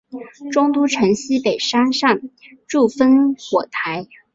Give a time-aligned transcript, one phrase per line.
[0.51, 2.21] 中都城西北山上
[2.65, 4.07] 筑烽火台。